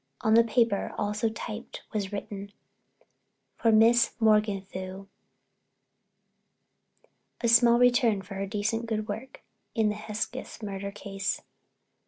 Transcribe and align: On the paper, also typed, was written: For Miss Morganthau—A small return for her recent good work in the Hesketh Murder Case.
On 0.21 0.33
the 0.33 0.43
paper, 0.43 0.95
also 0.97 1.29
typed, 1.29 1.83
was 1.93 2.11
written: 2.11 2.51
For 3.55 3.71
Miss 3.71 4.15
Morganthau—A 4.19 5.07
small 7.47 7.77
return 7.77 8.23
for 8.23 8.33
her 8.33 8.49
recent 8.51 8.87
good 8.87 9.07
work 9.07 9.43
in 9.75 9.89
the 9.89 9.95
Hesketh 9.95 10.63
Murder 10.63 10.89
Case. 10.91 11.43